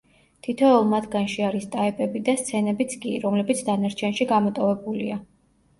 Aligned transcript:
თითოეულ 0.45 0.87
მათგანში 0.93 1.45
არის 1.49 1.67
ტაეპები 1.75 2.23
და 2.31 2.35
სცენებიც 2.41 2.97
კი, 3.05 3.15
რომლებიც 3.29 3.63
დანარჩენში 3.71 4.31
გამოტოვებულია. 4.37 5.25